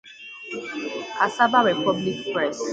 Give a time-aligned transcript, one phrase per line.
[1.19, 2.57] Cassava Republic Press.